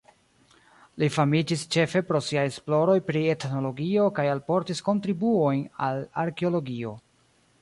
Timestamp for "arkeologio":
6.27-7.01